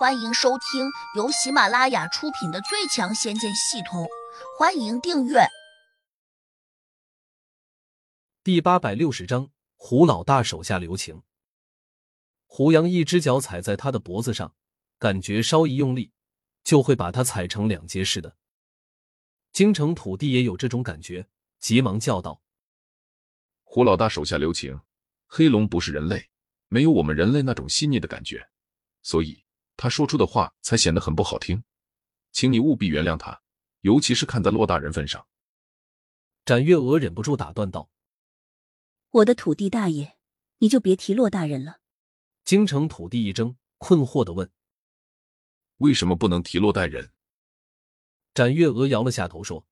[0.00, 4.04] 欢迎收听由喜马拉雅出品的《最强仙剑系统》，
[4.58, 5.40] 欢迎订阅。
[8.42, 11.22] 第八百六十章，胡老大手下留情。
[12.46, 14.54] 胡杨一只脚踩在他的脖子上，
[14.98, 16.12] 感觉稍一用力，
[16.64, 18.38] 就会把他踩成两截似的。
[19.52, 21.28] 京城土地也有这种感觉，
[21.58, 22.40] 急忙叫道
[23.64, 24.80] ：“胡老大手下留情，
[25.26, 26.30] 黑龙不是人类，
[26.68, 28.48] 没有我们人类那种细腻的感觉，
[29.02, 29.44] 所以。”
[29.82, 31.64] 他说出的话才显得很不好听，
[32.32, 33.40] 请你务必原谅他，
[33.80, 35.26] 尤其是看在骆大人份上。
[36.44, 37.88] 展月娥忍不住打断道
[39.08, 40.18] ：“我的土地大爷，
[40.58, 41.80] 你就别提骆大人了。”
[42.44, 44.50] 京城土地一怔，困惑的问
[45.78, 47.12] ：“为什么不能提骆大人？”
[48.34, 49.66] 展月娥摇了下头说：“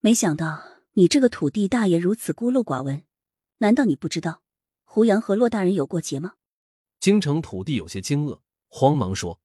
[0.00, 3.04] 没想到你这个土地大爷如此孤陋寡闻，
[3.58, 4.42] 难道你不知道
[4.84, 6.36] 胡杨和骆大人有过节吗？”
[6.98, 8.40] 京城土地有些惊愕。
[8.68, 9.40] 慌忙说：“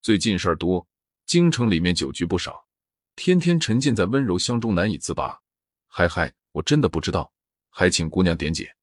[0.00, 0.88] 最近事儿多，
[1.26, 2.66] 京城里面酒局不少，
[3.14, 5.42] 天天沉浸在温柔乡中难以自拔。
[5.86, 7.32] 嗨嗨，我真的不知道，
[7.68, 8.76] 还请姑娘点解。”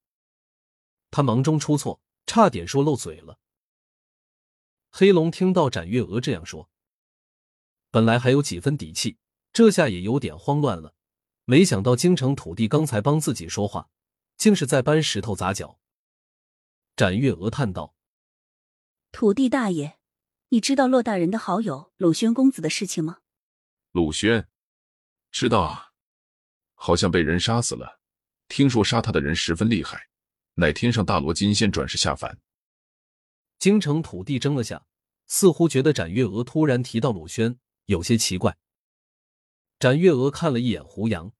[1.10, 3.38] 他忙中出错，差点说漏嘴了。
[4.90, 6.68] 黑龙听到展月娥这样说，
[7.90, 9.18] 本来还有几分底气，
[9.52, 10.94] 这下也有点慌乱了。
[11.44, 13.88] 没想到京城土地刚才帮自己说话，
[14.36, 15.78] 竟是在搬石头砸脚。
[16.94, 17.93] 展月娥叹道。
[19.16, 19.96] 土地大爷，
[20.48, 23.18] 你知道骆大人的好友鲁轩公子的事情吗？
[23.92, 24.48] 鲁轩，
[25.30, 25.92] 知道啊，
[26.74, 28.00] 好像被人杀死了。
[28.48, 30.08] 听说杀他的人十分厉害，
[30.54, 32.40] 乃天上大罗金仙转世下凡。
[33.60, 34.84] 京城土地怔了下，
[35.28, 38.58] 似乎觉得展月娥突然提到鲁轩有些奇怪。
[39.78, 41.32] 展月娥看了一眼胡杨，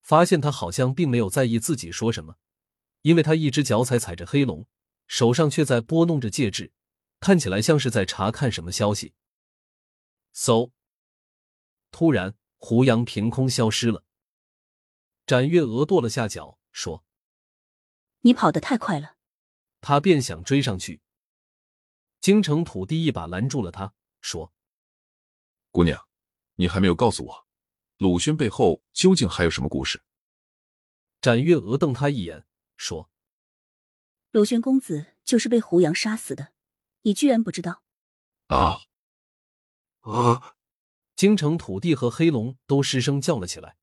[0.00, 2.36] 发现他好像并没有在意自己说什么，
[3.02, 4.68] 因为他一只脚踩踩着黑龙，
[5.08, 6.72] 手上却在拨弄着戒指。
[7.26, 9.12] 看起来像是在查看什么消息。
[10.32, 10.70] 嗖！
[11.90, 14.04] 突然，胡杨凭空消失了。
[15.26, 17.04] 展月娥跺了下脚，说
[18.22, 19.16] ：“你跑得太快了。”
[19.82, 21.02] 他便想追上去。
[22.20, 24.52] 京城土地一把拦住了他，说
[25.72, 26.06] ：“姑娘，
[26.54, 27.48] 你还没有告诉我，
[27.96, 30.04] 鲁轩背后究竟还有什么故事？”
[31.20, 32.46] 展月娥瞪他一眼，
[32.76, 33.10] 说
[34.30, 36.52] ：“鲁轩公子就是被胡杨杀死的。”
[37.06, 37.84] 你居然不知道？
[38.48, 38.80] 啊
[40.00, 40.56] 啊！
[41.14, 43.76] 京城土地和黑龙都失声叫了起来。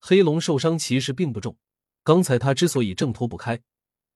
[0.00, 1.56] 黑龙受伤其实并不重，
[2.02, 3.62] 刚才他之所以挣脱不开，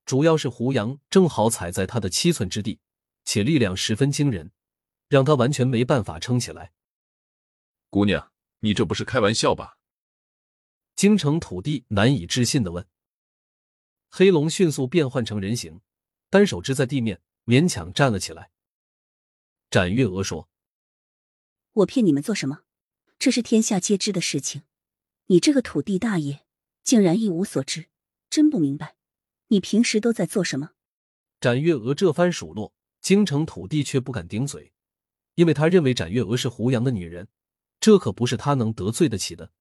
[0.04, 2.80] 主要是胡杨正好踩在他的七寸之地，
[3.24, 4.50] 且力量十分惊人，
[5.06, 6.72] 让他完全没办法撑起来。
[7.90, 9.78] 姑娘，你这不是开玩笑吧？
[10.96, 12.84] 京城土地难以置信的问。
[14.10, 15.80] 黑龙迅速变换成人形，
[16.28, 17.22] 单手支在地面。
[17.44, 18.50] 勉强站了起来。
[19.70, 20.48] 展月娥说
[21.72, 22.62] ：“我骗你们做什么？
[23.18, 24.62] 这是天下皆知的事情。
[25.26, 26.44] 你这个土地大爷
[26.82, 27.86] 竟然一无所知，
[28.28, 28.96] 真不明白，
[29.48, 30.72] 你平时都在做什么？”
[31.40, 34.72] 展月娥这番数落，京城土地却不敢顶嘴，
[35.34, 37.28] 因为他认为展月娥是胡杨的女人，
[37.80, 39.52] 这可不是他能得罪得起的。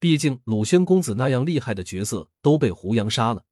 [0.00, 3.44] 毕竟鲁轩公子那样厉害的角色都被胡杨杀了，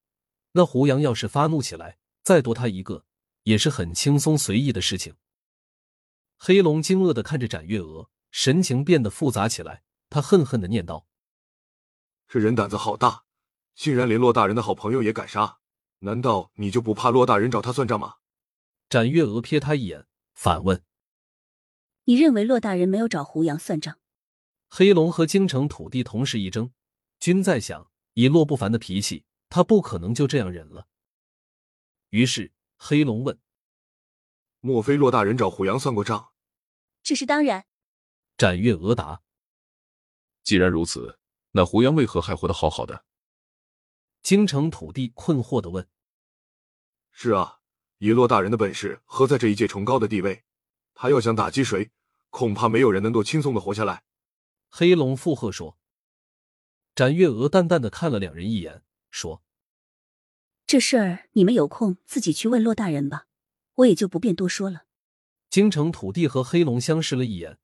[0.52, 3.04] 那胡杨要是发怒起来，再多他一个。
[3.44, 5.14] 也是很轻松随意的事情。
[6.36, 9.84] 黑龙惊愕的看着展月娥，神情变得复杂起来。
[10.10, 11.06] 他恨恨的念道
[12.28, 13.24] ：“这人胆子好大，
[13.74, 15.58] 竟然连骆大人的好朋友也敢杀！
[16.00, 18.16] 难道你就不怕骆大人找他算账吗？”
[18.90, 20.82] 展月娥瞥他一眼，反问
[22.04, 23.98] ：“你认为骆大人没有找胡杨算账？”
[24.68, 26.72] 黑龙和京城土地同时一怔，
[27.20, 30.88] 均在想：以骆不凡的脾气，他不可能就这样忍了。
[32.10, 32.52] 于是。
[32.84, 33.38] 黑龙问
[34.58, 36.32] ：“莫非骆大人找胡杨算过账？”
[37.00, 37.64] 这是当然。
[38.36, 39.22] 展月娥答
[40.42, 41.20] ：“既然如此，
[41.52, 43.04] 那胡杨为何还活得好好的？”
[44.20, 45.88] 京城土地困惑的问
[47.12, 47.60] ：“是啊，
[47.98, 50.42] 以骆大人的本事和在这一界崇高的地位，
[50.92, 51.92] 他要想打击谁，
[52.30, 54.02] 恐怕没有人能够轻松的活下来。”
[54.68, 55.78] 黑龙附和说。
[56.96, 59.44] 展月娥淡淡的看了两人一眼，说。
[60.72, 63.26] 这事儿你们有空自己去问骆大人吧，
[63.74, 64.86] 我也就不便多说了。
[65.50, 67.58] 京城土地和黑龙相视了一眼，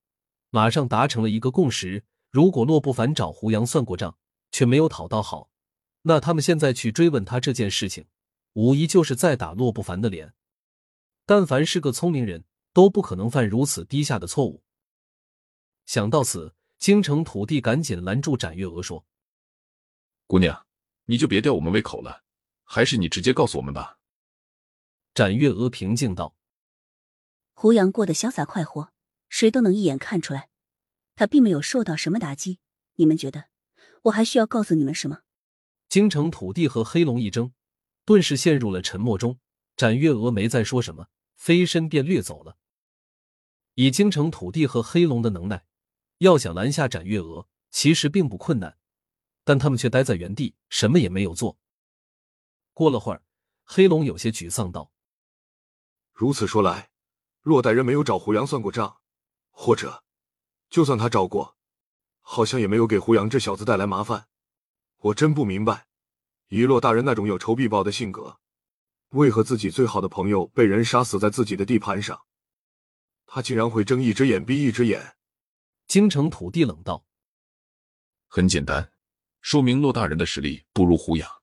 [0.51, 4.19] 马上达成了一个共识：如果骆不凡找胡杨算过账，
[4.53, 5.49] 却没有讨到好，
[6.03, 8.05] 那他们现在去追问他这件事情，
[8.53, 10.35] 无疑就是在打骆不凡的脸。
[11.25, 12.45] 但凡是个聪明人，
[12.75, 14.63] 都不可能犯如此低下的错误。
[15.87, 19.07] 想到此，京城土地赶紧拦住展月娥，说
[20.29, 20.67] ：“姑娘，
[21.07, 22.25] 你就别吊我们胃口了。”
[22.71, 23.99] 还是你直接告诉我们吧。”
[25.15, 26.37] 展月娥平静道。
[27.55, 28.93] 胡杨过得潇洒快活，
[29.29, 30.51] 谁都能一眼看出来，
[31.17, 32.61] 他并没有受到什么打击。
[32.97, 33.47] 你们觉得，
[34.03, 35.23] 我还需要告诉你们什么？
[35.89, 37.53] 京城土地和黑龙一争，
[38.05, 39.41] 顿时陷入了沉默中。
[39.75, 42.59] 展月娥没再说什么，飞身便掠走了。
[43.75, 45.65] 以京城土地和黑龙的能耐，
[46.19, 48.77] 要想拦下展月娥，其实并不困难，
[49.45, 51.59] 但他们却待在原地，什么也没有做。
[52.79, 53.25] 过了会儿，
[53.65, 54.93] 黑龙有些沮丧道
[56.15, 56.93] ：“如此说来，
[57.43, 59.01] 洛大人没有找胡杨算过账，
[59.51, 60.05] 或者，
[60.71, 61.57] 就算他找过，
[62.21, 64.29] 好像也没有给胡杨这小子带来麻烦。
[64.99, 65.89] 我真不明白，
[66.51, 68.39] 以洛大人那种有仇必报的性格。”
[69.11, 72.27] 为何自己最好的朋友被人杀死在自己的地盘上？
[73.27, 75.17] 他竟然会睁一只眼闭一只眼。
[75.89, 77.05] 京城土地冷道
[78.31, 78.93] ：“很简单，
[79.41, 81.38] 说明洛大人的实力不如胡杨。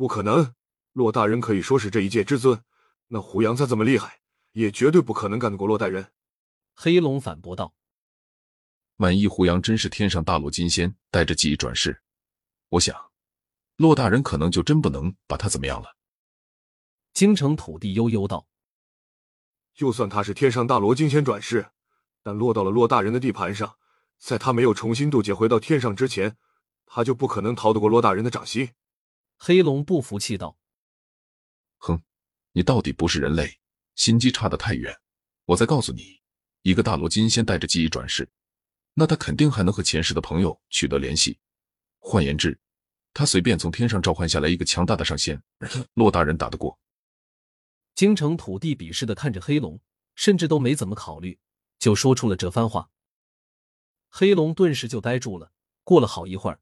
[0.00, 0.54] 不可能，
[0.94, 2.64] 骆大人可以说是这一界之尊，
[3.08, 4.20] 那胡杨再怎么厉害，
[4.52, 6.10] 也绝对不可能干得过骆大人。”
[6.74, 7.74] 黑龙反驳道
[8.96, 12.00] ：“万一胡杨真是天上大罗金仙带着记忆转世，
[12.70, 13.10] 我想，
[13.76, 15.94] 骆大人可能就真不能把他怎么样了。”
[17.12, 18.48] 京城土地悠悠道
[19.76, 21.72] ：“就算他是天上大罗金仙转世，
[22.22, 23.76] 但落到了骆大人的地盘上，
[24.16, 26.38] 在他没有重新渡劫回到天上之前，
[26.86, 28.70] 他就不可能逃得过骆大人的掌心。”
[29.42, 30.58] 黑龙不服气道
[31.80, 32.02] ：“哼，
[32.52, 33.58] 你到底不是人类，
[33.94, 34.94] 心机差得太远。
[35.46, 36.20] 我再告诉你，
[36.60, 38.28] 一个大罗金仙带着记忆转世，
[38.92, 41.38] 那他肯定还能和前世的朋友取得联系。
[42.00, 42.60] 换言之，
[43.14, 45.42] 他随便从天上召唤下来一个强大的上仙，
[45.94, 46.78] 骆大人打得过。”
[47.96, 49.80] 京城土地鄙视的看着黑龙，
[50.16, 51.40] 甚至都没怎么考虑，
[51.78, 52.90] 就说出了这番话。
[54.10, 55.50] 黑龙顿时就呆住了。
[55.82, 56.60] 过了好一会儿，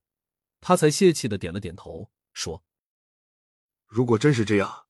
[0.60, 2.62] 他才泄气的点了点头，说
[3.88, 4.84] ：“如果真是这样，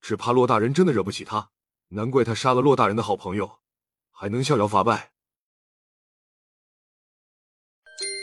[0.00, 1.50] 只怕骆大人真的惹不起他。
[1.88, 3.58] 难怪他杀了骆大人的好朋友，
[4.10, 5.12] 还能逍遥法外。”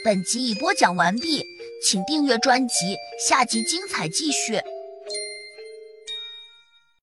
[0.04, 1.44] 本集已播讲完毕，
[1.86, 2.98] 请订阅专辑，
[3.28, 4.60] 下集精彩继续。